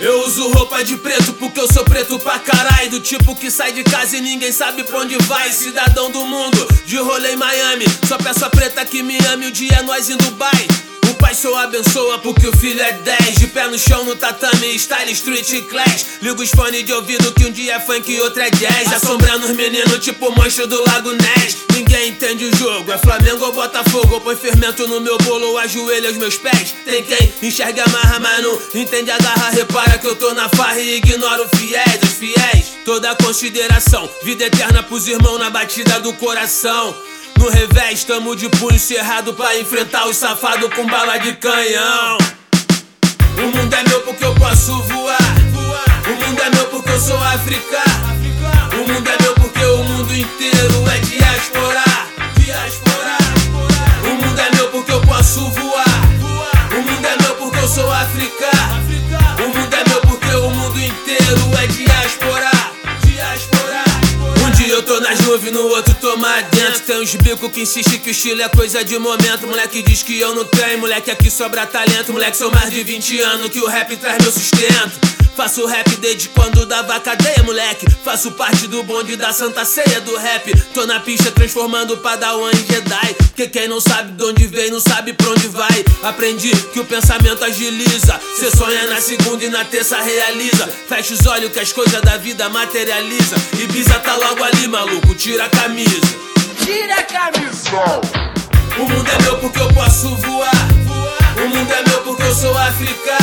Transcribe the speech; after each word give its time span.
Eu 0.00 0.24
uso 0.24 0.50
roupa 0.52 0.82
de 0.82 0.96
preto 0.96 1.34
porque 1.34 1.60
eu 1.60 1.70
sou 1.70 1.84
preto 1.84 2.18
pra 2.18 2.38
caralho. 2.38 2.88
Do 2.90 3.00
tipo 3.00 3.36
que 3.36 3.50
sai 3.50 3.70
de 3.70 3.84
casa 3.84 4.16
e 4.16 4.20
ninguém 4.22 4.50
sabe 4.50 4.82
pra 4.82 5.00
onde 5.00 5.14
vai. 5.24 5.52
Cidadão 5.52 6.10
do 6.10 6.24
mundo, 6.24 6.66
de 6.86 6.96
rolê 6.96 7.34
em 7.34 7.36
Miami. 7.36 7.84
Só 8.08 8.16
peço 8.16 8.42
a 8.46 8.48
preta 8.48 8.82
que 8.86 9.02
me 9.02 9.18
ame, 9.26 9.48
o 9.48 9.52
dia 9.52 9.74
é 9.74 9.82
nós 9.82 10.08
em 10.08 10.16
Dubai. 10.16 10.66
O 11.20 11.22
pai 11.22 11.34
só 11.34 11.54
abençoa 11.58 12.18
porque 12.20 12.48
o 12.48 12.56
filho 12.56 12.80
é 12.80 12.92
10 12.92 13.34
De 13.36 13.46
pé 13.48 13.68
no 13.68 13.78
chão 13.78 14.06
no 14.06 14.16
tatame, 14.16 14.74
style 14.78 15.12
street 15.12 15.68
clash. 15.68 16.06
Liga 16.22 16.40
os 16.40 16.48
fones 16.48 16.82
de 16.82 16.94
ouvido 16.94 17.30
que 17.32 17.44
um 17.44 17.52
dia 17.52 17.74
é 17.74 17.80
funk 17.80 18.10
e 18.10 18.18
outro 18.22 18.40
é 18.40 18.48
jazz. 18.48 18.90
Assombrando 18.90 19.44
os 19.44 19.54
meninos 19.54 19.98
tipo 19.98 20.34
monstro 20.34 20.66
do 20.66 20.82
Lago 20.82 21.10
Ness. 21.10 21.58
Ninguém 21.74 22.08
entende 22.08 22.46
o 22.46 22.56
jogo, 22.56 22.90
é 22.90 22.96
Flamengo 22.96 23.44
ou 23.44 23.52
Botafogo. 23.52 24.18
Põe 24.22 24.34
fermento 24.34 24.88
no 24.88 24.98
meu 24.98 25.18
bolo, 25.18 25.58
ajoelha 25.58 26.10
os 26.10 26.16
meus 26.16 26.38
pés. 26.38 26.74
Tem 26.86 27.04
quem 27.04 27.30
enxerga 27.42 27.84
amarra, 27.84 28.18
mas 28.18 28.42
não 28.42 28.58
entende 28.74 29.10
a 29.10 29.18
garra. 29.18 29.50
Repara 29.50 29.98
que 29.98 30.06
eu 30.06 30.16
tô 30.16 30.32
na 30.32 30.48
farra 30.48 30.80
e 30.80 30.96
ignoro 30.96 31.46
fiéis, 31.54 32.00
os 32.02 32.14
fiéis. 32.14 32.64
Toda 32.86 33.14
consideração, 33.16 34.08
vida 34.22 34.44
eterna 34.44 34.82
pros 34.82 35.06
irmãos 35.06 35.38
na 35.38 35.50
batida 35.50 36.00
do 36.00 36.14
coração 36.14 36.96
no 37.40 37.48
revés, 37.48 38.04
tamo 38.04 38.36
de 38.36 38.50
punho 38.50 38.78
cerrado 38.78 39.32
pra 39.32 39.58
enfrentar 39.58 40.06
os 40.06 40.16
safados 40.16 40.72
com 40.74 40.86
bala 40.86 41.16
de 41.16 41.32
canhão. 41.36 42.18
O 43.38 43.56
mundo 43.56 43.74
é 43.74 43.82
meu 43.88 44.00
porque 44.02 44.24
eu 44.24 44.34
posso 44.34 44.82
voar. 44.82 45.18
O 46.06 46.26
mundo 46.26 46.42
é 46.42 46.50
meu 46.50 46.66
porque 46.66 46.90
eu 46.90 47.00
sou 47.00 47.16
africano. 47.16 48.20
O 48.74 48.92
mundo 48.92 49.08
é 49.08 49.22
meu 49.22 49.34
porque 49.34 49.64
o 49.64 49.84
mundo 49.84 50.14
inteiro 50.14 50.90
é 50.90 50.98
diáspora. 50.98 51.82
O 54.04 54.08
mundo 54.22 54.38
é 54.38 54.56
meu 54.56 54.68
porque 54.68 54.92
eu 54.92 55.00
posso 55.00 55.40
voar. 55.50 56.00
O 56.72 56.82
mundo 56.82 57.06
é 57.06 57.22
meu 57.22 57.34
porque 57.36 57.58
eu 57.58 57.68
sou 57.68 57.90
africano. 57.90 58.84
O 59.38 59.58
mundo 59.58 59.74
é 59.74 59.88
meu 59.88 60.00
porque 60.02 60.34
o 60.34 60.50
mundo 60.50 60.78
inteiro 60.78 61.58
é 61.58 61.66
diáspora. 61.68 62.39
Nuvens, 65.30 65.52
no 65.52 65.62
outro 65.68 65.94
tô 66.00 66.16
mais 66.16 66.44
dentro. 66.48 66.80
Tem 66.80 67.00
uns 67.00 67.14
bicos 67.14 67.52
que 67.52 67.60
insiste 67.60 67.98
que 68.00 68.08
o 68.08 68.10
estilo 68.10 68.42
é 68.42 68.48
coisa 68.48 68.84
de 68.84 68.98
momento. 68.98 69.46
Moleque 69.46 69.80
diz 69.80 70.02
que 70.02 70.18
eu 70.18 70.34
não 70.34 70.44
tenho, 70.44 70.80
moleque 70.80 71.08
aqui 71.08 71.30
sobra 71.30 71.64
talento. 71.66 72.12
Moleque, 72.12 72.36
sou 72.36 72.50
mais 72.50 72.68
de 72.68 72.82
20 72.82 73.20
anos 73.20 73.48
que 73.50 73.60
o 73.60 73.66
rap 73.66 73.96
traz 73.96 74.18
meu 74.20 74.32
sustento. 74.32 75.19
Faço 75.40 75.64
rap 75.64 75.88
desde 75.96 76.28
quando 76.28 76.66
dava 76.66 77.00
cadeia, 77.00 77.42
moleque. 77.44 77.86
Faço 78.04 78.30
parte 78.32 78.66
do 78.66 78.82
bonde 78.82 79.16
da 79.16 79.32
santa 79.32 79.64
ceia 79.64 79.98
do 80.02 80.14
rap. 80.18 80.54
Tô 80.74 80.84
na 80.84 81.00
pista 81.00 81.30
transformando 81.30 81.96
Padawan 81.96 82.50
em 82.50 82.66
Jedi. 82.70 83.16
Que 83.34 83.48
quem 83.48 83.66
não 83.66 83.80
sabe 83.80 84.12
de 84.12 84.22
onde 84.22 84.46
vem, 84.46 84.70
não 84.70 84.80
sabe 84.80 85.14
pra 85.14 85.30
onde 85.30 85.48
vai. 85.48 85.82
Aprendi 86.02 86.54
que 86.74 86.80
o 86.80 86.84
pensamento 86.84 87.42
agiliza. 87.42 88.20
Cê 88.38 88.54
sonha 88.54 88.86
na 88.88 89.00
segunda 89.00 89.42
e 89.42 89.48
na 89.48 89.64
terça 89.64 89.98
realiza. 90.02 90.68
Fecha 90.86 91.14
os 91.14 91.24
olhos 91.24 91.50
que 91.50 91.58
as 91.58 91.72
coisas 91.72 92.02
da 92.02 92.18
vida 92.18 92.46
materializa. 92.50 93.36
Ibiza 93.58 93.98
tá 94.00 94.16
logo 94.16 94.44
ali, 94.44 94.68
maluco, 94.68 95.14
tira 95.14 95.46
a 95.46 95.48
camisa. 95.48 96.18
Tira 96.62 96.96
a 96.96 97.02
camisa! 97.02 98.00
O 98.78 98.82
mundo 98.82 99.10
é 99.10 99.22
meu 99.22 99.38
porque 99.38 99.58
eu 99.58 99.72
posso 99.72 100.14
voar. 100.16 100.68
O 101.42 101.48
mundo 101.48 101.72
é 101.72 101.88
meu 101.88 102.02
porque 102.02 102.24
eu 102.24 102.34
sou 102.34 102.54
africano. 102.58 103.19